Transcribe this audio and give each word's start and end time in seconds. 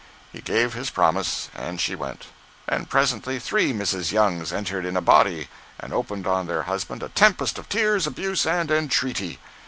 He 0.31 0.41
gave 0.41 0.73
his 0.73 0.89
promise, 0.89 1.51
and 1.53 1.79
she 1.79 1.93
went. 1.93 2.25
And 2.67 2.89
presently 2.89 3.37
three 3.37 3.71
Mrs. 3.71 4.11
Youngs 4.11 4.51
entered 4.51 4.83
in 4.83 4.97
a 4.97 4.99
body 4.99 5.47
and 5.79 5.93
opened 5.93 6.25
on 6.25 6.47
their 6.47 6.63
husband 6.63 7.03
a 7.03 7.09
tempest 7.09 7.59
of 7.59 7.69
tears, 7.69 8.07
abuse, 8.07 8.47
and 8.47 8.71
entreaty. 8.71 9.37